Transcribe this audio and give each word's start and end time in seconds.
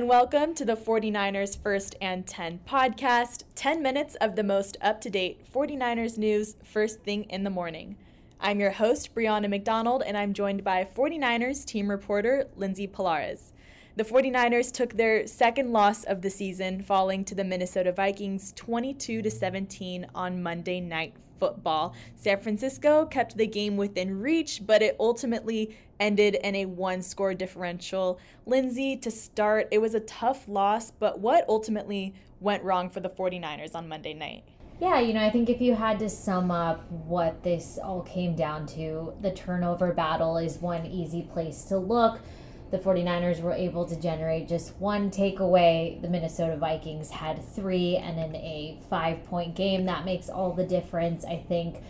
and 0.00 0.08
welcome 0.08 0.54
to 0.54 0.64
the 0.64 0.76
49ers 0.76 1.58
First 1.58 1.94
and 2.00 2.26
10 2.26 2.60
podcast 2.66 3.44
10 3.54 3.82
minutes 3.82 4.14
of 4.14 4.34
the 4.34 4.42
most 4.42 4.78
up 4.80 4.98
to 5.02 5.10
date 5.10 5.44
49ers 5.52 6.16
news 6.16 6.56
first 6.64 7.02
thing 7.02 7.24
in 7.24 7.44
the 7.44 7.50
morning. 7.50 7.96
I'm 8.40 8.60
your 8.60 8.70
host, 8.70 9.14
Brianna 9.14 9.50
McDonald, 9.50 10.02
and 10.06 10.16
I'm 10.16 10.32
joined 10.32 10.64
by 10.64 10.84
49ers 10.86 11.66
team 11.66 11.90
reporter 11.90 12.48
Lindsey 12.56 12.86
Pallares. 12.86 13.52
The 13.96 14.04
49ers 14.04 14.72
took 14.72 14.94
their 14.94 15.26
second 15.26 15.70
loss 15.70 16.04
of 16.04 16.22
the 16.22 16.30
season, 16.30 16.82
falling 16.82 17.22
to 17.26 17.34
the 17.34 17.44
Minnesota 17.44 17.92
Vikings 17.92 18.54
22 18.56 19.28
17 19.28 20.06
on 20.14 20.42
Monday 20.42 20.80
Night 20.80 21.12
Football. 21.40 21.94
San 22.14 22.38
Francisco 22.38 23.06
kept 23.06 23.36
the 23.36 23.46
game 23.46 23.76
within 23.76 24.20
reach, 24.20 24.62
but 24.64 24.82
it 24.82 24.94
ultimately 25.00 25.76
ended 25.98 26.36
in 26.36 26.54
a 26.54 26.66
one 26.66 27.02
score 27.02 27.34
differential. 27.34 28.20
Lindsey, 28.46 28.96
to 28.98 29.10
start, 29.10 29.66
it 29.70 29.78
was 29.78 29.94
a 29.94 30.00
tough 30.00 30.46
loss, 30.46 30.90
but 30.90 31.18
what 31.18 31.44
ultimately 31.48 32.14
went 32.40 32.62
wrong 32.62 32.90
for 32.90 33.00
the 33.00 33.08
49ers 33.08 33.74
on 33.74 33.88
Monday 33.88 34.14
night? 34.14 34.44
Yeah, 34.80 34.98
you 35.00 35.12
know, 35.12 35.22
I 35.22 35.28
think 35.28 35.50
if 35.50 35.60
you 35.60 35.74
had 35.74 35.98
to 35.98 36.08
sum 36.08 36.50
up 36.50 36.90
what 36.90 37.42
this 37.42 37.78
all 37.82 38.00
came 38.00 38.34
down 38.34 38.66
to, 38.68 39.12
the 39.20 39.30
turnover 39.30 39.92
battle 39.92 40.38
is 40.38 40.58
one 40.58 40.86
easy 40.86 41.22
place 41.22 41.64
to 41.64 41.76
look. 41.76 42.20
The 42.70 42.78
49ers 42.78 43.40
were 43.40 43.52
able 43.52 43.84
to 43.86 44.00
generate 44.00 44.48
just 44.48 44.76
one 44.76 45.10
takeaway. 45.10 46.00
The 46.00 46.08
Minnesota 46.08 46.56
Vikings 46.56 47.10
had 47.10 47.44
three, 47.44 47.96
and 47.96 48.18
in 48.18 48.36
a 48.36 48.78
five 48.88 49.24
point 49.24 49.56
game, 49.56 49.86
that 49.86 50.04
makes 50.04 50.28
all 50.28 50.52
the 50.52 50.64
difference. 50.64 51.24
I 51.24 51.44
think 51.48 51.82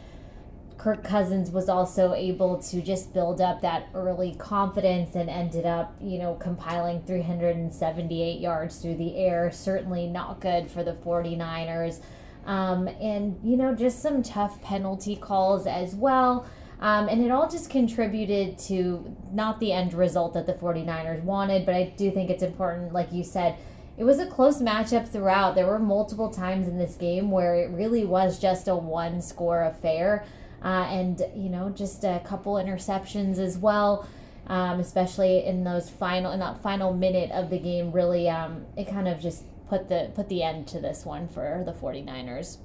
Kirk 0.80 1.04
Cousins 1.04 1.50
was 1.50 1.68
also 1.68 2.14
able 2.14 2.62
to 2.62 2.80
just 2.80 3.12
build 3.12 3.42
up 3.42 3.60
that 3.60 3.88
early 3.92 4.34
confidence 4.38 5.14
and 5.14 5.28
ended 5.28 5.66
up, 5.66 5.94
you 6.00 6.18
know, 6.18 6.36
compiling 6.36 7.02
378 7.02 8.40
yards 8.40 8.78
through 8.78 8.96
the 8.96 9.18
air. 9.18 9.50
Certainly 9.50 10.06
not 10.06 10.40
good 10.40 10.70
for 10.70 10.82
the 10.82 10.94
49ers. 10.94 12.00
Um, 12.46 12.88
and, 12.88 13.38
you 13.44 13.58
know, 13.58 13.74
just 13.74 14.00
some 14.00 14.22
tough 14.22 14.62
penalty 14.62 15.16
calls 15.16 15.66
as 15.66 15.94
well. 15.94 16.46
Um, 16.80 17.08
and 17.08 17.22
it 17.22 17.30
all 17.30 17.48
just 17.48 17.68
contributed 17.68 18.58
to 18.60 19.14
not 19.32 19.60
the 19.60 19.72
end 19.72 19.92
result 19.92 20.32
that 20.34 20.46
the 20.46 20.54
49ers 20.54 21.22
wanted, 21.22 21.66
but 21.66 21.74
I 21.74 21.92
do 21.96 22.10
think 22.10 22.30
it's 22.30 22.42
important, 22.42 22.94
like 22.94 23.12
you 23.12 23.22
said, 23.22 23.56
it 23.98 24.04
was 24.04 24.18
a 24.18 24.26
close 24.26 24.62
matchup 24.62 25.06
throughout. 25.06 25.54
There 25.54 25.66
were 25.66 25.78
multiple 25.78 26.30
times 26.30 26.68
in 26.68 26.78
this 26.78 26.96
game 26.96 27.30
where 27.30 27.54
it 27.54 27.70
really 27.70 28.06
was 28.06 28.38
just 28.38 28.66
a 28.66 28.74
one 28.74 29.20
score 29.20 29.64
affair 29.64 30.24
uh, 30.62 30.86
and 30.88 31.22
you 31.34 31.48
know 31.48 31.70
just 31.70 32.04
a 32.04 32.22
couple 32.24 32.54
interceptions 32.54 33.38
as 33.38 33.58
well. 33.58 34.08
Um, 34.46 34.80
especially 34.80 35.44
in 35.44 35.62
those 35.62 35.90
final 35.90 36.32
in 36.32 36.40
that 36.40 36.60
final 36.60 36.92
minute 36.92 37.30
of 37.30 37.50
the 37.50 37.58
game 37.58 37.92
really 37.92 38.28
um, 38.28 38.64
it 38.76 38.88
kind 38.88 39.06
of 39.06 39.20
just 39.20 39.44
put 39.68 39.88
the 39.88 40.10
put 40.14 40.28
the 40.28 40.42
end 40.42 40.66
to 40.68 40.80
this 40.80 41.04
one 41.04 41.28
for 41.28 41.62
the 41.64 41.72
49ers 41.72 42.56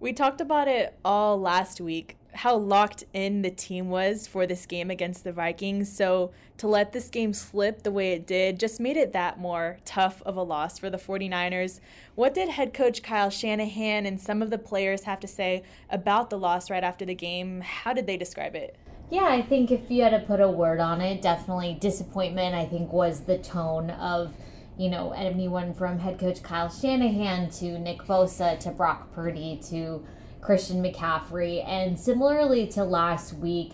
we 0.00 0.14
talked 0.14 0.40
about 0.40 0.68
it 0.68 0.96
all 1.04 1.38
last 1.38 1.82
week 1.82 2.16
how 2.38 2.54
locked 2.56 3.02
in 3.12 3.42
the 3.42 3.50
team 3.50 3.90
was 3.90 4.28
for 4.28 4.46
this 4.46 4.64
game 4.64 4.92
against 4.92 5.24
the 5.24 5.32
Vikings. 5.32 5.90
So 5.90 6.30
to 6.58 6.68
let 6.68 6.92
this 6.92 7.08
game 7.08 7.32
slip 7.32 7.82
the 7.82 7.90
way 7.90 8.12
it 8.12 8.28
did 8.28 8.60
just 8.60 8.78
made 8.78 8.96
it 8.96 9.12
that 9.12 9.40
more 9.40 9.78
tough 9.84 10.22
of 10.22 10.36
a 10.36 10.42
loss 10.42 10.78
for 10.78 10.88
the 10.88 10.98
49ers. 10.98 11.80
What 12.14 12.34
did 12.34 12.50
head 12.50 12.72
coach 12.72 13.02
Kyle 13.02 13.28
Shanahan 13.28 14.06
and 14.06 14.20
some 14.20 14.40
of 14.40 14.50
the 14.50 14.58
players 14.58 15.02
have 15.02 15.18
to 15.18 15.26
say 15.26 15.64
about 15.90 16.30
the 16.30 16.38
loss 16.38 16.70
right 16.70 16.84
after 16.84 17.04
the 17.04 17.14
game? 17.14 17.60
How 17.60 17.92
did 17.92 18.06
they 18.06 18.16
describe 18.16 18.54
it? 18.54 18.76
Yeah, 19.10 19.26
I 19.26 19.42
think 19.42 19.72
if 19.72 19.90
you 19.90 20.04
had 20.04 20.10
to 20.10 20.20
put 20.20 20.40
a 20.40 20.48
word 20.48 20.78
on 20.78 21.00
it, 21.00 21.20
definitely 21.20 21.76
disappointment, 21.80 22.54
I 22.54 22.66
think, 22.66 22.92
was 22.92 23.22
the 23.22 23.38
tone 23.38 23.90
of, 23.90 24.32
you 24.76 24.90
know, 24.90 25.10
anyone 25.10 25.74
from 25.74 25.98
head 25.98 26.20
coach 26.20 26.44
Kyle 26.44 26.70
Shanahan 26.70 27.50
to 27.50 27.80
Nick 27.80 28.02
Bosa 28.02 28.60
to 28.60 28.70
Brock 28.70 29.12
Purdy 29.12 29.60
to 29.70 30.06
Christian 30.40 30.82
McCaffrey. 30.82 31.66
And 31.66 31.98
similarly 31.98 32.66
to 32.68 32.84
last 32.84 33.34
week, 33.34 33.72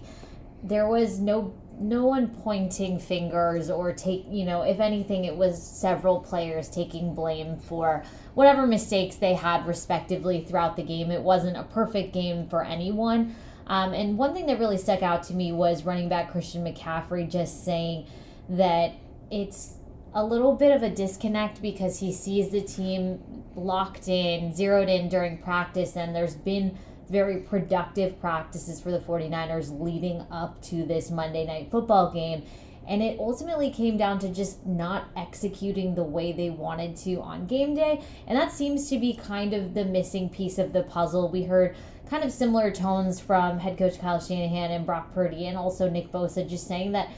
there 0.62 0.88
was 0.88 1.20
no 1.20 1.54
no 1.80 2.06
one 2.06 2.28
pointing 2.28 2.98
fingers 2.98 3.69
or 3.69 3.92
take 3.92 4.25
you 4.28 4.44
know 4.44 4.62
if 4.62 4.78
anything 4.78 5.25
it 5.25 5.34
was 5.34 5.60
several 5.60 6.20
players 6.20 6.69
taking 6.69 7.14
blame 7.14 7.56
for 7.56 8.04
whatever 8.34 8.66
mistakes 8.66 9.16
they 9.16 9.34
had 9.34 9.66
respectively 9.66 10.44
throughout 10.44 10.76
the 10.76 10.82
game 10.82 11.10
it 11.10 11.20
wasn't 11.20 11.56
a 11.56 11.64
perfect 11.64 12.12
game 12.12 12.47
for 12.48 12.62
anyone 12.62 13.34
um, 13.66 13.92
and 13.92 14.16
one 14.16 14.32
thing 14.32 14.46
that 14.46 14.58
really 14.58 14.78
stuck 14.78 15.02
out 15.02 15.25
to 15.25 15.34
me 15.34 15.50
was 15.50 15.84
running 15.84 16.08
back 16.08 16.31
christian 16.31 16.64
mccaffrey 16.64 17.28
just 17.28 17.64
saying 17.64 18.06
that 18.48 18.92
it's 19.31 19.75
a 20.14 20.25
little 20.25 20.54
bit 20.54 20.75
of 20.75 20.82
a 20.82 20.91
disconnect 20.91 21.60
because 21.60 21.98
he 21.98 22.12
sees 22.12 22.50
the 22.50 22.60
team 22.60 23.20
locked 23.56 24.08
in, 24.08 24.54
zeroed 24.54 24.88
in 24.88 25.08
during 25.08 25.38
practice, 25.38 25.97
and 25.97 26.14
there's 26.14 26.36
been 26.36 26.78
very 27.10 27.38
productive 27.38 28.20
practices 28.20 28.80
for 28.80 28.91
the 28.91 28.98
49ers 28.98 29.78
leading 29.80 30.25
up 30.30 30.62
to 30.62 30.84
this 30.84 31.10
Monday 31.10 31.44
night 31.44 31.70
football 31.70 32.12
game. 32.12 32.44
And 32.86 33.02
it 33.02 33.19
ultimately 33.19 33.70
came 33.70 33.97
down 33.97 34.19
to 34.20 34.28
just 34.28 34.66
not 34.66 35.08
executing 35.16 35.94
the 35.94 36.02
way 36.02 36.32
they 36.32 36.50
wanted 36.50 36.96
to 36.98 37.16
on 37.16 37.46
game 37.46 37.75
day. 37.75 38.02
And 38.26 38.38
that 38.38 38.52
seems 38.52 38.91
to 38.91 38.98
be 38.98 39.14
kind 39.14 39.54
of 39.54 39.75
the 39.75 39.84
missing 39.84 40.28
piece 40.28 40.58
of 40.58 40.72
the 40.72 40.82
puzzle. 40.82 41.31
We 41.31 41.44
heard 41.44 41.75
kind 42.10 42.22
of 42.22 42.31
similar 42.31 42.70
tones 42.70 43.20
from 43.20 43.58
head 43.58 43.78
coach 43.78 43.98
Kyle 43.98 44.20
Shanahan 44.20 44.70
and 44.70 44.84
Brock 44.84 45.14
Purdy 45.14 45.46
and 45.46 45.56
also 45.56 45.88
Nick 45.88 46.12
Bosa 46.12 46.46
just 46.46 46.66
saying 46.66 46.92
that 46.92 47.10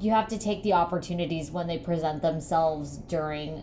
you 0.00 0.10
have 0.12 0.28
to 0.28 0.38
take 0.38 0.62
the 0.62 0.72
opportunities 0.72 1.50
when 1.50 1.66
they 1.66 1.78
present 1.78 2.22
themselves 2.22 2.96
during 2.96 3.62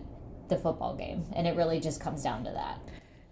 the 0.49 0.57
football 0.57 0.95
game. 0.95 1.25
And 1.35 1.47
it 1.47 1.55
really 1.55 1.79
just 1.79 1.99
comes 1.99 2.23
down 2.23 2.43
to 2.45 2.51
that. 2.51 2.79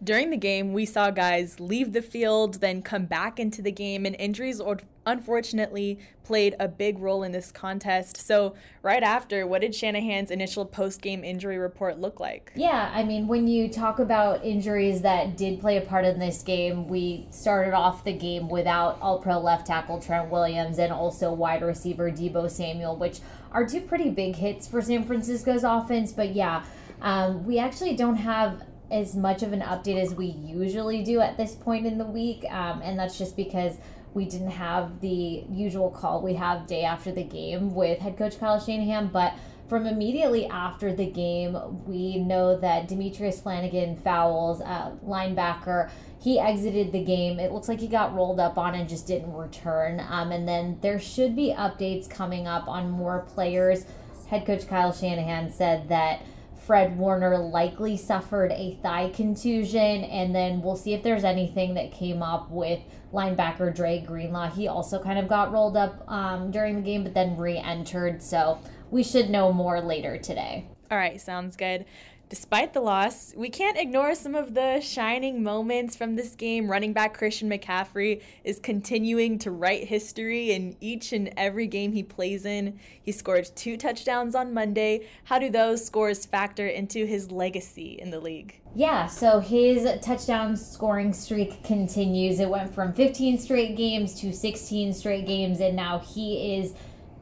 During 0.03 0.29
the 0.29 0.38
game, 0.38 0.73
we 0.73 0.85
saw 0.85 1.09
guys 1.09 1.59
leave 1.59 1.94
the 1.94 2.01
field, 2.01 2.56
then 2.56 2.81
come 2.81 3.06
back 3.06 3.39
into 3.39 3.61
the 3.61 3.72
game, 3.72 4.06
and 4.06 4.16
injuries 4.19 4.61
unfortunately 5.06 6.00
played 6.23 6.56
a 6.59 6.67
big 6.67 7.00
role 7.00 7.23
in 7.23 7.31
this 7.31 7.51
contest. 7.51 8.17
So, 8.17 8.55
right 8.81 9.03
after, 9.03 9.47
what 9.47 9.61
did 9.61 9.73
Shanahan's 9.73 10.31
initial 10.31 10.66
post 10.66 11.01
game 11.01 11.23
injury 11.23 11.57
report 11.57 12.00
look 12.00 12.19
like? 12.19 12.51
Yeah, 12.55 12.91
I 12.94 13.03
mean, 13.03 13.28
when 13.28 13.47
you 13.47 13.69
talk 13.69 14.00
about 14.00 14.44
injuries 14.44 15.01
that 15.01 15.38
did 15.38 15.61
play 15.61 15.78
a 15.78 15.81
part 15.81 16.03
in 16.03 16.19
this 16.19 16.41
game, 16.41 16.88
we 16.88 17.28
started 17.29 17.73
off 17.73 18.03
the 18.03 18.13
game 18.13 18.50
without 18.50 18.97
all 19.01 19.19
pro 19.19 19.39
left 19.39 19.66
tackle 19.67 20.01
Trent 20.01 20.29
Williams 20.29 20.78
and 20.78 20.91
also 20.91 21.31
wide 21.31 21.61
receiver 21.61 22.11
Deebo 22.11 22.50
Samuel, 22.50 22.97
which 22.97 23.19
are 23.51 23.66
two 23.66 23.81
pretty 23.81 24.09
big 24.09 24.35
hits 24.35 24.67
for 24.67 24.81
San 24.81 25.05
Francisco's 25.05 25.63
offense. 25.63 26.11
But 26.11 26.35
yeah, 26.35 26.66
um, 27.01 27.45
we 27.45 27.59
actually 27.59 27.95
don't 27.95 28.17
have 28.17 28.61
as 28.91 29.16
much 29.16 29.44
of 29.44 29.53
an 29.53 29.62
update 29.62 30.01
as 30.01 30.13
we 30.13 30.28
usually 30.28 31.03
do 31.03 31.19
at 31.22 31.38
this 31.38 31.56
point 31.56 31.85
in 31.85 31.97
the 31.97 32.06
week, 32.06 32.46
um, 32.50 32.81
and 32.81 32.97
that's 32.97 33.18
just 33.18 33.35
because 33.35 33.78
we 34.13 34.25
didn't 34.25 34.51
have 34.51 35.01
the 35.01 35.44
usual 35.50 35.90
call 35.91 36.22
we 36.22 36.35
have 36.35 36.68
day 36.68 36.84
after 36.84 37.12
the 37.12 37.23
game 37.23 37.75
with 37.75 38.00
head 38.00 38.18
coach 38.18 38.40
Kyle 38.40 38.59
Shanahan, 38.59 39.07
but 39.07 39.34
from 39.68 39.88
immediately 39.88 40.46
after 40.46 40.94
the 40.94 41.07
game, 41.07 41.57
we 41.85 42.19
know 42.19 42.57
that 42.59 42.88
Demetrius 42.88 43.41
Flannigan-Fowles, 43.41 44.62
uh, 44.62 44.91
linebacker. 45.06 45.90
He 46.22 46.40
exited 46.40 46.91
the 46.91 47.03
game. 47.03 47.40
It 47.40 47.52
looks 47.52 47.67
like 47.67 47.79
he 47.79 47.88
got 47.88 48.13
rolled 48.13 48.40
up 48.40 48.57
on 48.59 48.75
and 48.75 48.88
just 48.88 49.07
didn't 49.07 49.34
return. 49.34 50.00
Um, 50.07 50.31
and 50.31 50.47
then 50.47 50.78
there 50.81 51.00
should 51.00 51.35
be 51.35 51.52
updates 51.52 52.07
coming 52.07 52.47
up 52.47 52.67
on 52.67 52.91
more 52.91 53.25
players. 53.34 53.85
Head 54.28 54.46
coach 54.46 54.67
Kyle 54.67 54.94
Shanahan 54.94 55.52
said 55.52 55.90
that 55.90 56.22
Fred 56.66 56.98
Warner 56.98 57.38
likely 57.38 57.96
suffered 57.96 58.52
a 58.52 58.79
thigh 58.82 59.09
contusion, 59.09 60.03
and 60.03 60.34
then 60.34 60.62
we'll 60.62 60.76
see 60.76 60.94
if 60.94 61.03
there's 61.03 61.23
anything 61.23 61.76
that 61.76 61.91
came 61.91 62.23
up 62.23 62.50
with 62.50 62.79
linebacker 63.14 63.73
Dre 63.73 64.00
Greenlaw. 64.00 64.50
He 64.50 64.67
also 64.67 65.02
kind 65.02 65.20
of 65.20 65.28
got 65.28 65.52
rolled 65.52 65.78
up 65.78 66.03
um, 66.09 66.50
during 66.50 66.76
the 66.76 66.82
game, 66.82 67.03
but 67.03 67.14
then 67.14 67.38
re 67.38 67.58
entered. 67.58 68.23
So 68.23 68.59
we 68.90 69.03
should 69.03 69.29
know 69.29 69.53
more 69.53 69.79
later 69.79 70.17
today. 70.17 70.67
All 70.90 70.97
right, 70.97 71.22
sounds 71.22 71.56
good. 71.56 71.85
Despite 72.27 72.73
the 72.73 72.81
loss, 72.81 73.35
we 73.37 73.49
can't 73.49 73.77
ignore 73.77 74.16
some 74.16 74.33
of 74.33 74.55
the 74.55 74.79
shining 74.81 75.43
moments 75.43 75.95
from 75.95 76.16
this 76.16 76.33
game. 76.33 76.72
Running 76.72 76.91
back 76.91 77.16
Christian 77.16 77.47
McCaffrey 77.47 78.23
is 78.43 78.57
continuing 78.57 79.37
to 79.39 79.51
write 79.51 79.87
history 79.87 80.51
in 80.51 80.75
each 80.81 81.13
and 81.13 81.31
every 81.37 81.67
game 81.67 81.93
he 81.93 82.01
plays 82.01 82.43
in. 82.43 82.79
He 82.99 83.11
scored 83.11 83.51
two 83.55 83.77
touchdowns 83.77 84.33
on 84.33 84.55
Monday. 84.55 85.05
How 85.25 85.37
do 85.37 85.51
those 85.51 85.85
scores 85.85 86.25
factor 86.25 86.67
into 86.67 87.05
his 87.05 87.29
legacy 87.29 87.99
in 88.01 88.09
the 88.09 88.19
league? 88.19 88.59
Yeah, 88.73 89.05
so 89.05 89.39
his 89.39 89.87
touchdown 90.01 90.57
scoring 90.57 91.13
streak 91.13 91.63
continues. 91.63 92.39
It 92.39 92.49
went 92.49 92.73
from 92.73 92.91
15 92.93 93.37
straight 93.37 93.77
games 93.77 94.19
to 94.22 94.33
16 94.33 94.93
straight 94.93 95.27
games, 95.27 95.59
and 95.59 95.75
now 95.75 95.99
he 95.99 96.57
is 96.57 96.73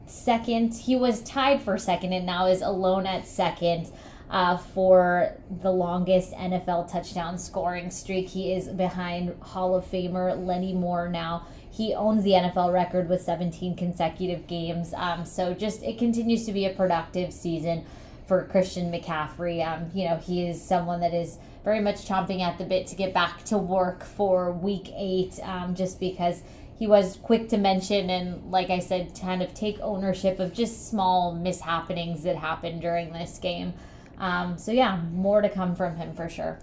second. 0.06 0.72
He 0.74 0.96
was 0.96 1.22
tied 1.22 1.60
for 1.60 1.76
second 1.76 2.14
and 2.14 2.24
now 2.24 2.46
is 2.46 2.62
alone 2.62 3.06
at 3.06 3.26
second 3.26 3.90
uh, 4.30 4.56
for 4.56 5.36
the 5.62 5.70
longest 5.70 6.32
NFL 6.32 6.90
touchdown 6.90 7.38
scoring 7.38 7.90
streak. 7.90 8.28
He 8.28 8.52
is 8.52 8.68
behind 8.68 9.34
Hall 9.40 9.74
of 9.74 9.84
Famer 9.90 10.44
Lenny 10.44 10.72
Moore 10.72 11.08
now. 11.08 11.46
He 11.70 11.94
owns 11.94 12.24
the 12.24 12.32
NFL 12.32 12.72
record 12.72 13.08
with 13.08 13.22
17 13.22 13.76
consecutive 13.76 14.46
games. 14.46 14.94
Um, 14.94 15.24
so 15.24 15.54
just 15.54 15.82
it 15.82 15.98
continues 15.98 16.46
to 16.46 16.52
be 16.52 16.66
a 16.66 16.70
productive 16.70 17.32
season 17.32 17.84
for 18.26 18.44
Christian 18.44 18.90
McCaffrey. 18.90 19.66
Um, 19.66 19.90
you 19.94 20.08
know, 20.08 20.16
he 20.16 20.46
is 20.46 20.62
someone 20.62 21.00
that 21.00 21.12
is 21.12 21.38
very 21.64 21.80
much 21.80 22.06
chomping 22.06 22.40
at 22.40 22.58
the 22.58 22.64
bit 22.64 22.86
to 22.88 22.96
get 22.96 23.12
back 23.12 23.44
to 23.44 23.58
work 23.58 24.04
for 24.04 24.52
week 24.52 24.90
eight, 24.96 25.38
um, 25.42 25.74
just 25.74 25.98
because 25.98 26.42
he 26.78 26.86
was 26.86 27.16
quick 27.22 27.48
to 27.50 27.56
mention 27.56 28.10
and, 28.10 28.50
like 28.50 28.70
I 28.70 28.78
said, 28.78 29.18
kind 29.20 29.42
of 29.42 29.54
take 29.54 29.78
ownership 29.80 30.40
of 30.40 30.52
just 30.52 30.88
small 30.88 31.34
mishappenings 31.34 32.22
that 32.22 32.36
happened 32.36 32.80
during 32.80 33.12
this 33.12 33.38
game. 33.38 33.74
Um, 34.18 34.58
so, 34.58 34.72
yeah, 34.72 35.00
more 35.12 35.40
to 35.40 35.48
come 35.48 35.74
from 35.74 35.96
him 35.96 36.14
for 36.14 36.28
sure. 36.28 36.58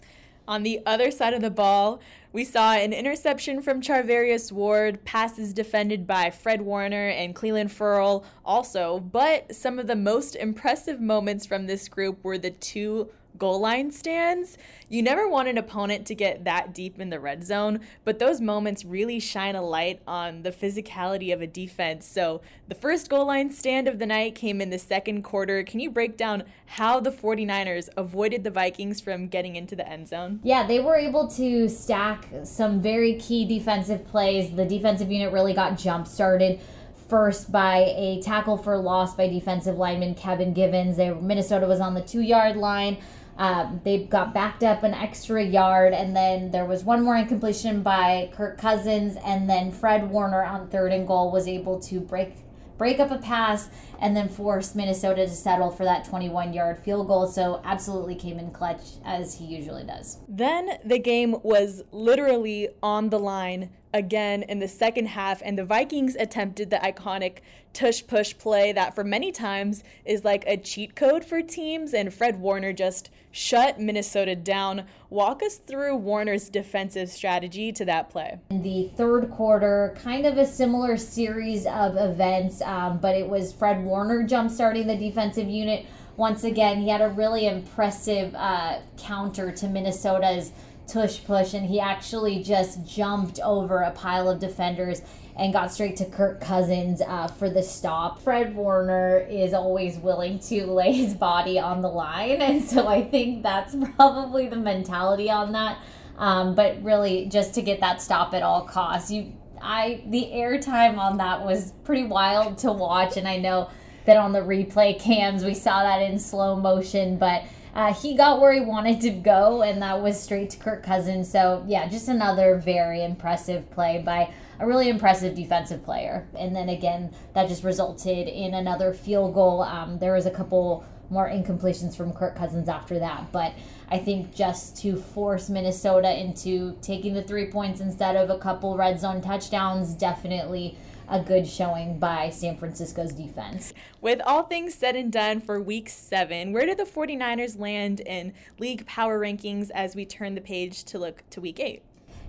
On 0.47 0.63
the 0.63 0.81
other 0.85 1.11
side 1.11 1.33
of 1.33 1.41
the 1.41 1.51
ball, 1.51 2.01
we 2.33 2.45
saw 2.45 2.73
an 2.73 2.93
interception 2.93 3.61
from 3.61 3.81
Charvarius 3.81 4.51
Ward, 4.51 5.03
passes 5.03 5.53
defended 5.53 6.07
by 6.07 6.29
Fred 6.29 6.61
Warner 6.61 7.09
and 7.09 7.35
Clelin 7.35 7.69
Ferrell 7.69 8.25
also, 8.45 8.99
but 8.99 9.53
some 9.53 9.79
of 9.79 9.87
the 9.87 9.95
most 9.95 10.35
impressive 10.35 11.01
moments 11.01 11.45
from 11.45 11.67
this 11.67 11.89
group 11.89 12.23
were 12.23 12.37
the 12.37 12.51
two 12.51 13.09
goal 13.37 13.59
line 13.59 13.91
stands. 13.91 14.57
You 14.89 15.01
never 15.01 15.27
want 15.27 15.47
an 15.47 15.57
opponent 15.57 16.05
to 16.07 16.15
get 16.15 16.43
that 16.45 16.73
deep 16.73 16.99
in 16.99 17.09
the 17.09 17.19
red 17.19 17.43
zone, 17.43 17.79
but 18.03 18.19
those 18.19 18.41
moments 18.41 18.85
really 18.85 19.19
shine 19.19 19.55
a 19.55 19.61
light 19.61 20.01
on 20.05 20.43
the 20.43 20.51
physicality 20.51 21.33
of 21.33 21.41
a 21.41 21.47
defense. 21.47 22.05
So, 22.05 22.41
the 22.67 22.75
first 22.75 23.09
goal 23.09 23.25
line 23.25 23.51
stand 23.51 23.87
of 23.87 23.99
the 23.99 24.05
night 24.05 24.35
came 24.35 24.61
in 24.61 24.69
the 24.69 24.79
second 24.79 25.23
quarter. 25.23 25.63
Can 25.63 25.79
you 25.79 25.89
break 25.89 26.17
down 26.17 26.43
how 26.65 26.99
the 26.99 27.11
49ers 27.11 27.89
avoided 27.97 28.43
the 28.43 28.51
Vikings 28.51 29.01
from 29.01 29.27
getting 29.27 29.55
into 29.55 29.75
the 29.75 29.87
end 29.87 30.07
zone? 30.07 30.39
Yeah, 30.43 30.67
they 30.67 30.79
were 30.79 30.95
able 30.95 31.27
to 31.29 31.67
stack 31.67 32.20
some 32.43 32.81
very 32.81 33.15
key 33.15 33.45
defensive 33.45 34.07
plays. 34.07 34.55
The 34.55 34.65
defensive 34.65 35.11
unit 35.11 35.33
really 35.33 35.53
got 35.53 35.77
jump 35.77 36.07
started 36.07 36.59
first 37.07 37.51
by 37.51 37.93
a 37.97 38.21
tackle 38.21 38.57
for 38.57 38.77
loss 38.77 39.15
by 39.15 39.27
defensive 39.27 39.77
lineman 39.77 40.15
Kevin 40.15 40.53
Givens. 40.53 40.97
They, 40.97 41.13
Minnesota 41.13 41.67
was 41.67 41.81
on 41.81 41.93
the 41.93 42.01
two 42.01 42.21
yard 42.21 42.55
line. 42.55 42.97
Um, 43.37 43.81
they 43.83 44.03
got 44.03 44.33
backed 44.33 44.63
up 44.63 44.83
an 44.83 44.93
extra 44.93 45.43
yard, 45.43 45.93
and 45.93 46.15
then 46.15 46.51
there 46.51 46.65
was 46.65 46.83
one 46.83 47.01
more 47.01 47.15
incompletion 47.15 47.81
by 47.81 48.29
Kirk 48.33 48.57
Cousins, 48.57 49.17
and 49.25 49.49
then 49.49 49.71
Fred 49.71 50.09
Warner 50.09 50.43
on 50.43 50.67
third 50.67 50.91
and 50.91 51.07
goal 51.07 51.31
was 51.31 51.47
able 51.47 51.79
to 51.81 51.99
break 51.99 52.35
break 52.81 52.99
up 52.99 53.11
a 53.11 53.17
pass 53.19 53.69
and 53.99 54.17
then 54.17 54.27
force 54.27 54.73
Minnesota 54.73 55.27
to 55.27 55.31
settle 55.31 55.69
for 55.69 55.83
that 55.83 56.03
21 56.03 56.51
yard 56.51 56.79
field 56.79 57.05
goal. 57.05 57.27
So, 57.27 57.61
absolutely 57.63 58.15
came 58.15 58.39
in 58.39 58.49
clutch 58.49 58.81
as 59.05 59.35
he 59.35 59.45
usually 59.45 59.83
does. 59.83 60.17
Then 60.27 60.79
the 60.83 60.97
game 60.97 61.35
was 61.43 61.83
literally 61.91 62.69
on 62.81 63.11
the 63.11 63.19
line 63.19 63.69
again 63.93 64.43
in 64.43 64.59
the 64.59 64.67
second 64.67 65.07
half, 65.07 65.41
and 65.43 65.57
the 65.57 65.65
Vikings 65.65 66.15
attempted 66.15 66.69
the 66.69 66.77
iconic 66.77 67.39
tush 67.73 68.05
push 68.05 68.37
play 68.37 68.73
that 68.73 68.93
for 68.93 69.03
many 69.03 69.31
times 69.31 69.83
is 70.03 70.25
like 70.25 70.43
a 70.45 70.57
cheat 70.57 70.95
code 70.95 71.23
for 71.23 71.41
teams, 71.41 71.93
and 71.93 72.13
Fred 72.13 72.39
Warner 72.39 72.73
just 72.73 73.09
shut 73.31 73.79
Minnesota 73.79 74.35
down. 74.35 74.85
Walk 75.09 75.41
us 75.41 75.55
through 75.55 75.95
Warner's 75.95 76.49
defensive 76.49 77.09
strategy 77.09 77.71
to 77.71 77.85
that 77.85 78.09
play. 78.09 78.39
In 78.49 78.61
the 78.61 78.89
third 78.95 79.29
quarter, 79.31 79.95
kind 80.01 80.25
of 80.25 80.37
a 80.37 80.45
similar 80.45 80.97
series 80.97 81.65
of 81.65 81.95
events, 81.97 82.61
um, 82.61 82.97
but 82.99 83.15
it 83.15 83.27
was 83.27 83.53
Fred 83.53 83.83
Warner 83.83 84.23
jump 84.23 84.51
starting 84.51 84.87
the 84.87 84.97
defensive 84.97 85.49
unit. 85.49 85.85
Once 86.17 86.43
again, 86.43 86.81
he 86.81 86.89
had 86.89 87.01
a 87.01 87.07
really 87.07 87.47
impressive 87.47 88.35
uh, 88.35 88.79
counter 88.97 89.49
to 89.51 89.67
Minnesota's 89.67 90.51
tush 90.91 91.23
push, 91.23 91.53
and 91.53 91.65
he 91.65 91.79
actually 91.79 92.43
just 92.43 92.85
jumped 92.85 93.39
over 93.39 93.81
a 93.81 93.91
pile 93.91 94.29
of 94.29 94.39
defenders 94.39 95.01
and 95.37 95.53
got 95.53 95.71
straight 95.71 95.95
to 95.97 96.05
Kirk 96.05 96.41
Cousins 96.41 97.01
uh, 97.01 97.27
for 97.27 97.49
the 97.49 97.63
stop. 97.63 98.21
Fred 98.21 98.55
Warner 98.55 99.25
is 99.29 99.53
always 99.53 99.97
willing 99.97 100.39
to 100.39 100.65
lay 100.71 100.91
his 100.91 101.13
body 101.13 101.57
on 101.57 101.81
the 101.81 101.87
line, 101.87 102.41
and 102.41 102.63
so 102.63 102.87
I 102.87 103.03
think 103.03 103.43
that's 103.43 103.75
probably 103.95 104.47
the 104.47 104.57
mentality 104.57 105.29
on 105.29 105.53
that. 105.53 105.79
Um, 106.17 106.53
but 106.53 106.83
really, 106.83 107.25
just 107.27 107.53
to 107.55 107.61
get 107.61 107.79
that 107.79 108.01
stop 108.01 108.33
at 108.33 108.43
all 108.43 108.61
costs, 108.67 109.09
you, 109.09 109.33
I, 109.61 110.03
the 110.07 110.29
airtime 110.33 110.97
on 110.97 111.17
that 111.17 111.43
was 111.43 111.71
pretty 111.83 112.03
wild 112.03 112.57
to 112.59 112.71
watch, 112.71 113.17
and 113.17 113.27
I 113.27 113.37
know 113.37 113.69
that 114.05 114.17
on 114.17 114.31
the 114.31 114.39
replay 114.39 114.99
cams 114.99 115.43
we 115.43 115.53
saw 115.53 115.83
that 115.83 116.01
in 116.01 116.19
slow 116.19 116.55
motion, 116.55 117.17
but 117.17 117.43
uh, 117.73 117.93
he 117.93 118.15
got 118.15 118.41
where 118.41 118.51
he 118.53 118.59
wanted 118.59 118.99
to 119.01 119.09
go, 119.09 119.61
and 119.61 119.81
that 119.81 120.01
was 120.01 120.19
straight 120.19 120.49
to 120.51 120.57
Kirk 120.57 120.83
Cousins. 120.83 121.29
So, 121.29 121.63
yeah, 121.67 121.87
just 121.87 122.07
another 122.07 122.57
very 122.57 123.03
impressive 123.03 123.69
play 123.71 124.01
by 124.05 124.33
a 124.59 124.67
really 124.67 124.89
impressive 124.89 125.35
defensive 125.35 125.83
player. 125.83 126.27
And 126.37 126.55
then 126.55 126.69
again, 126.69 127.13
that 127.33 127.47
just 127.47 127.63
resulted 127.63 128.27
in 128.27 128.53
another 128.53 128.93
field 128.93 129.33
goal. 129.33 129.63
Um, 129.63 129.99
there 129.99 130.13
was 130.13 130.25
a 130.25 130.31
couple 130.31 130.85
more 131.09 131.29
incompletions 131.29 131.95
from 131.95 132.13
Kirk 132.13 132.35
Cousins 132.35 132.69
after 132.69 132.99
that, 132.99 133.31
but 133.31 133.53
I 133.89 133.97
think 133.97 134.33
just 134.33 134.77
to 134.77 134.95
force 134.95 135.49
Minnesota 135.49 136.17
into 136.17 136.77
taking 136.81 137.13
the 137.13 137.21
three 137.21 137.47
points 137.51 137.81
instead 137.81 138.15
of 138.15 138.29
a 138.29 138.37
couple 138.37 138.77
red 138.77 138.99
zone 138.99 139.19
touchdowns 139.21 139.93
definitely 139.93 140.77
a 141.11 141.19
good 141.19 141.45
showing 141.45 141.99
by 141.99 142.29
San 142.29 142.57
Francisco's 142.57 143.11
defense. 143.11 143.73
With 143.99 144.21
all 144.25 144.43
things 144.43 144.73
said 144.73 144.95
and 144.95 145.11
done 145.11 145.41
for 145.41 145.61
week 145.61 145.89
seven, 145.89 146.53
where 146.53 146.65
do 146.65 146.73
the 146.73 146.85
49ers 146.85 147.59
land 147.59 147.99
in 147.99 148.33
league 148.57 148.85
power 148.87 149.19
rankings 149.19 149.69
as 149.71 149.93
we 149.93 150.05
turn 150.05 150.35
the 150.35 150.41
page 150.41 150.85
to 150.85 150.97
look 150.97 151.23
to 151.31 151.41
week 151.41 151.59
eight? 151.59 151.83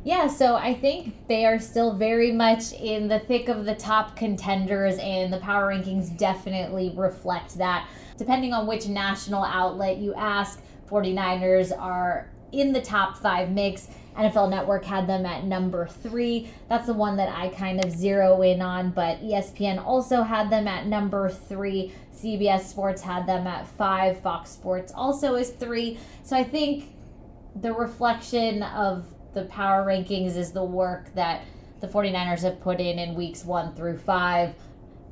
Yeah, 0.04 0.26
so 0.26 0.56
I 0.56 0.74
think 0.74 1.28
they 1.28 1.46
are 1.46 1.60
still 1.60 1.96
very 1.96 2.32
much 2.32 2.72
in 2.72 3.06
the 3.06 3.20
thick 3.20 3.48
of 3.48 3.64
the 3.64 3.76
top 3.76 4.16
contenders, 4.16 4.98
and 4.98 5.32
the 5.32 5.38
power 5.38 5.72
rankings 5.72 6.16
definitely 6.18 6.92
reflect 6.96 7.56
that. 7.58 7.88
Depending 8.16 8.52
on 8.52 8.66
which 8.66 8.88
national 8.88 9.44
outlet 9.44 9.98
you 9.98 10.12
ask, 10.14 10.60
49ers 10.90 11.70
are 11.78 12.28
in 12.50 12.72
the 12.72 12.82
top 12.82 13.16
five 13.16 13.50
mix. 13.50 13.88
NFL 14.16 14.50
Network 14.50 14.84
had 14.84 15.06
them 15.06 15.24
at 15.24 15.44
number 15.44 15.86
three. 15.86 16.50
That's 16.68 16.86
the 16.86 16.94
one 16.94 17.16
that 17.16 17.28
I 17.28 17.48
kind 17.48 17.84
of 17.84 17.90
zero 17.90 18.42
in 18.42 18.60
on, 18.60 18.90
but 18.90 19.22
ESPN 19.22 19.84
also 19.84 20.22
had 20.22 20.50
them 20.50 20.68
at 20.68 20.86
number 20.86 21.30
three. 21.30 21.92
CBS 22.14 22.64
Sports 22.64 23.02
had 23.02 23.26
them 23.26 23.46
at 23.46 23.66
five. 23.66 24.20
Fox 24.20 24.50
Sports 24.50 24.92
also 24.94 25.34
is 25.34 25.50
three. 25.50 25.98
So 26.22 26.36
I 26.36 26.44
think 26.44 26.94
the 27.56 27.72
reflection 27.72 28.62
of 28.62 29.06
the 29.34 29.44
power 29.44 29.84
rankings 29.84 30.36
is 30.36 30.52
the 30.52 30.64
work 30.64 31.14
that 31.14 31.44
the 31.80 31.88
49ers 31.88 32.42
have 32.42 32.60
put 32.60 32.80
in 32.80 32.98
in 32.98 33.14
weeks 33.14 33.44
one 33.44 33.74
through 33.74 33.98
five. 33.98 34.54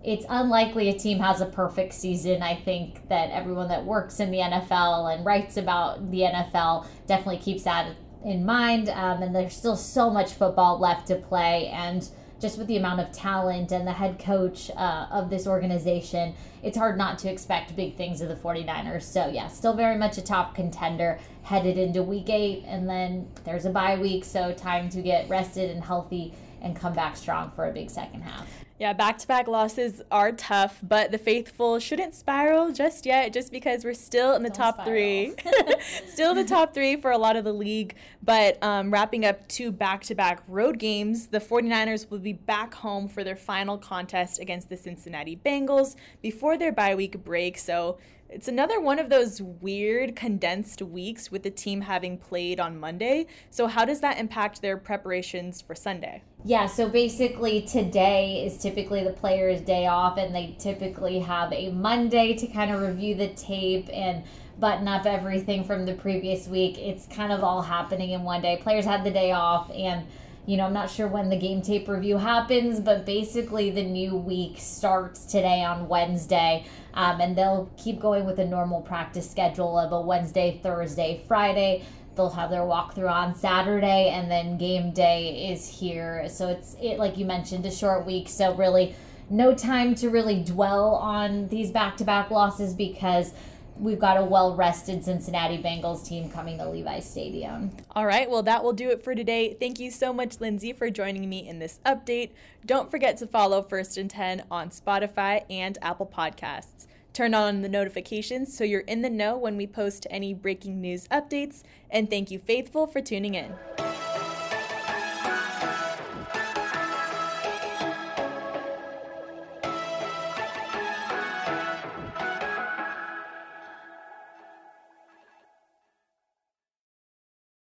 It's 0.05 0.25
unlikely 0.29 0.89
a 0.89 0.99
team 0.99 1.19
has 1.19 1.41
a 1.41 1.47
perfect 1.47 1.93
season. 1.95 2.43
I 2.43 2.55
think 2.55 3.09
that 3.09 3.31
everyone 3.31 3.69
that 3.69 3.85
works 3.85 4.21
in 4.21 4.31
the 4.31 4.39
NFL 4.39 5.15
and 5.15 5.27
writes 5.27 5.57
about 5.57 6.11
the 6.11 6.21
NFL 6.21 6.87
definitely 7.07 7.39
keeps 7.39 7.65
that 7.65 7.95
in 8.25 8.45
mind. 8.45 8.89
Um, 8.89 9.23
and 9.23 9.35
there's 9.35 9.55
still 9.55 9.77
so 9.77 10.11
much 10.11 10.33
football 10.33 10.79
left 10.79 11.09
to 11.09 11.17
play. 11.17 11.69
And 11.69 12.09
just 12.41 12.59
with 12.59 12.67
the 12.69 12.77
amount 12.77 13.01
of 13.01 13.13
talent 13.13 13.71
and 13.71 13.87
the 13.87 13.93
head 13.93 14.19
coach 14.19 14.71
uh, 14.77 15.07
of 15.11 15.29
this 15.29 15.47
organization, 15.47 16.35
it's 16.63 16.77
hard 16.77 16.97
not 16.97 17.19
to 17.19 17.31
expect 17.31 17.77
big 17.77 17.97
things 17.97 18.21
of 18.21 18.29
the 18.29 18.35
49ers. 18.35 19.03
So, 19.03 19.29
yeah, 19.29 19.49
still 19.49 19.75
very 19.75 19.99
much 19.99 20.17
a 20.19 20.23
top 20.23 20.55
contender 20.55 21.19
headed 21.43 21.77
into 21.77 22.03
week 22.03 22.31
eight. 22.31 22.65
And 22.67 22.89
then 22.89 23.29
there's 23.45 23.67
a 23.67 23.71
bye 23.71 23.99
week, 23.99 24.25
so 24.25 24.53
time 24.53 24.89
to 24.91 25.03
get 25.03 25.29
rested 25.29 25.71
and 25.71 25.85
healthy 25.85 26.33
and 26.61 26.77
come 26.77 26.93
back 26.93 27.17
strong 27.17 27.51
for 27.51 27.69
a 27.69 27.73
big 27.73 27.91
second 27.91 28.23
half. 28.23 28.47
Yeah, 28.81 28.95
back 28.95 29.19
to 29.19 29.29
back 29.29 29.47
losses 29.47 30.01
are 30.11 30.33
tough, 30.33 30.79
but 30.83 31.11
the 31.11 31.19
faithful 31.19 31.79
shouldn't 31.79 32.15
spiral 32.15 32.73
just 32.73 33.05
yet, 33.05 33.31
just 33.31 33.53
because 33.53 33.85
we're 33.85 33.93
still 33.93 34.35
in 34.35 34.43
the 34.43 34.49
Don't 34.49 34.57
top 34.57 34.75
spiral. 34.77 34.91
three. 34.91 35.35
still 36.09 36.31
in 36.31 36.37
the 36.39 36.47
top 36.47 36.73
three 36.73 36.97
for 36.97 37.11
a 37.11 37.19
lot 37.19 37.37
of 37.37 37.45
the 37.45 37.53
league. 37.53 37.95
But 38.23 38.63
um, 38.63 38.91
wrapping 38.91 39.27
up 39.27 39.47
two 39.49 39.71
back 39.71 40.03
to 40.05 40.15
back 40.15 40.43
road 40.49 40.79
games, 40.79 41.27
the 41.27 41.41
49ers 41.41 42.11
will 42.11 42.21
be 42.21 42.33
back 42.33 42.73
home 42.73 43.07
for 43.07 43.23
their 43.23 43.37
final 43.37 43.77
contest 43.77 44.41
against 44.41 44.71
the 44.71 44.79
Cincinnati 44.79 45.37
Bengals 45.37 45.95
before 46.23 46.57
their 46.57 46.73
bye 46.73 46.95
week 46.95 47.23
break. 47.23 47.59
So 47.59 47.99
it's 48.33 48.47
another 48.47 48.81
one 48.81 49.01
of 49.01 49.09
those 49.09 49.43
weird 49.43 50.15
condensed 50.15 50.83
weeks 50.83 51.33
with 51.33 51.43
the 51.43 51.51
team 51.51 51.81
having 51.81 52.17
played 52.17 52.61
on 52.61 52.79
Monday. 52.79 53.27
So, 53.51 53.67
how 53.67 53.85
does 53.85 54.01
that 54.01 54.19
impact 54.19 54.63
their 54.63 54.77
preparations 54.77 55.61
for 55.61 55.75
Sunday? 55.75 56.23
Yeah, 56.45 56.67
so 56.67 56.89
basically, 56.89 57.63
today 57.63 58.45
is 58.47 58.57
typically 58.57 59.03
the 59.03 59.13
player's 59.13 59.61
day 59.61 59.89
off, 59.89 60.17
and 60.17 60.35
they 60.35 60.55
typically 60.59 61.19
have 61.19 61.53
a 61.53 61.73
Monday 61.73 62.35
to 62.35 62.47
kind 62.47 62.71
of 62.71 62.81
review 62.81 63.17
the 63.17 63.29
tape 63.29 63.89
and 63.93 64.23
button 64.61 64.87
up 64.87 65.07
everything 65.07 65.65
from 65.65 65.85
the 65.85 65.95
previous 65.95 66.47
week. 66.47 66.79
It's 66.79 67.07
kind 67.07 67.33
of 67.33 67.43
all 67.43 67.63
happening 67.63 68.11
in 68.11 68.23
one 68.23 68.43
day. 68.43 68.59
Players 68.63 68.85
had 68.85 69.03
the 69.03 69.11
day 69.11 69.33
off, 69.33 69.71
and 69.75 70.07
you 70.51 70.57
know, 70.57 70.67
I'm 70.67 70.73
not 70.73 70.91
sure 70.91 71.07
when 71.07 71.29
the 71.29 71.37
game 71.37 71.63
tape 71.63 71.87
review 71.87 72.17
happens, 72.17 72.81
but 72.81 73.07
basically 73.07 73.71
the 73.71 73.85
new 73.85 74.17
week 74.17 74.59
starts 74.59 75.25
today 75.25 75.63
on 75.63 75.87
Wednesday. 75.87 76.67
Um, 76.93 77.21
and 77.21 77.39
they'll 77.39 77.71
keep 77.77 78.01
going 78.01 78.27
with 78.27 78.41
a 78.41 78.45
normal 78.45 78.81
practice 78.81 79.31
schedule 79.31 79.79
of 79.79 79.93
a 79.93 80.01
Wednesday, 80.01 80.59
Thursday, 80.61 81.23
Friday. 81.29 81.85
They'll 82.17 82.31
have 82.31 82.51
their 82.51 82.63
walkthrough 82.63 83.09
on 83.09 83.37
Saturday, 83.37 84.09
and 84.09 84.29
then 84.29 84.59
game 84.59 84.91
day 84.91 85.53
is 85.53 85.69
here. 85.69 86.29
So 86.29 86.49
it's 86.49 86.77
it 86.83 86.99
like 86.99 87.17
you 87.17 87.27
mentioned, 87.27 87.65
a 87.65 87.71
short 87.71 88.05
week. 88.05 88.29
So 88.29 88.53
really, 88.57 88.97
no 89.31 89.55
time 89.55 89.95
to 89.95 90.11
really 90.11 90.43
dwell 90.43 90.97
on 90.97 91.47
these 91.47 91.71
back-to-back 91.71 92.33
losses 92.33 92.75
because 92.75 93.33
we've 93.81 93.99
got 93.99 94.17
a 94.17 94.25
well 94.25 94.55
rested 94.55 95.05
Cincinnati 95.05 95.59
Bengals 95.59 96.07
team 96.07 96.31
coming 96.31 96.59
to 96.59 96.69
Levi 96.69 97.01
Stadium. 97.01 97.71
All 97.93 98.07
right, 98.07 98.31
well, 98.31 98.43
that 98.43 98.63
will 98.63 98.73
do 98.73 98.91
it 98.91 99.03
for 99.03 99.15
today. 99.15 99.57
Thank 99.59 99.81
you 99.81 99.91
so 99.91 100.13
much, 100.13 100.41
Lindsey, 100.41 100.73
for 100.73 100.91
joining 100.91 101.29
me 101.29 101.49
in 101.49 101.59
this 101.59 101.81
update. 101.87 102.31
Don't 102.67 102.91
forget 102.91 103.17
to 103.19 103.27
follow 103.27 103.63
First 103.63 103.97
and 103.97 104.11
10 104.11 104.45
on 104.51 104.71
Spotify 104.71 105.45
and 105.51 105.79
Apple 105.83 106.07
Podcasts. 106.07 106.87
Turn 107.13 107.35
on 107.35 107.63
the 107.63 107.69
notifications 107.69 108.57
so 108.57 108.63
you're 108.63 108.81
in 108.81 109.03
the 109.03 109.11
know 109.11 109.37
when 109.37 109.57
we 109.57 109.67
post 109.67 110.07
any 110.11 110.33
breaking 110.33 110.81
news 110.81 111.09
updates. 111.09 111.63
And 111.91 112.09
thank 112.09 112.31
you, 112.31 112.39
Faithful, 112.39 112.87
for 112.87 113.01
tuning 113.01 113.35
in. 113.35 113.55